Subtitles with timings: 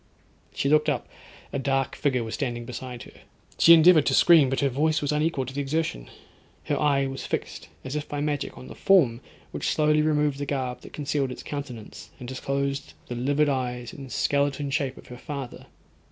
[0.51, 1.07] She looked up,
[1.53, 3.11] a dark figure was standing beside her;
[3.59, 6.09] she endeavoured to scream, but her voice was unequal to the exertion;
[6.63, 10.47] her eye was fixed, as if by magic, on the form which, slowly removed the
[10.47, 15.19] garb that concealed its countenance, and disclosed the livid eyes and skeleton shape of her
[15.19, 15.67] father.